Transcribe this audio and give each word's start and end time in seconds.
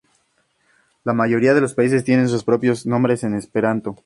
La 1.03 1.13
mayoría 1.13 1.53
de 1.53 1.61
los 1.61 1.75
países 1.75 2.03
tienen 2.03 2.27
sus 2.27 2.43
propios 2.43 2.87
nombres 2.87 3.23
en 3.23 3.35
esperanto. 3.35 3.95